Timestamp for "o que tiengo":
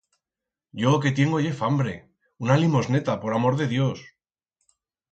0.95-1.41